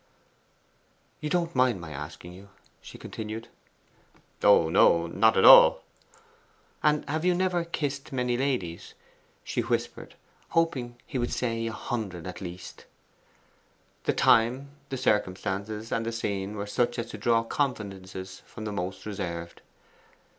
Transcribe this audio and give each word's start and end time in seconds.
'You 1.19 1.29
don't 1.29 1.53
mind 1.55 1.79
my 1.79 1.91
asking 1.91 2.33
you?' 2.33 2.49
she 2.81 2.97
continued. 2.97 3.49
'Oh 4.43 4.67
no 4.67 5.05
not 5.05 5.37
at 5.37 5.45
all.' 5.45 5.83
'And 6.81 7.07
have 7.07 7.23
you 7.23 7.35
never 7.35 7.63
kissed 7.63 8.11
many 8.11 8.35
ladies?' 8.35 8.95
she 9.43 9.61
whispered, 9.61 10.15
hoping 10.57 10.99
he 11.05 11.19
would 11.19 11.31
say 11.31 11.67
a 11.67 11.71
hundred 11.73 12.25
at 12.25 12.37
the 12.37 12.43
least. 12.45 12.85
The 14.05 14.13
time, 14.13 14.71
the 14.89 14.97
circumstances, 14.97 15.91
and 15.91 16.03
the 16.03 16.11
scene 16.11 16.55
were 16.55 16.65
such 16.65 16.97
as 16.97 17.11
to 17.11 17.19
draw 17.19 17.43
confidences 17.43 18.41
from 18.47 18.65
the 18.65 18.71
most 18.71 19.05
reserved. 19.05 19.61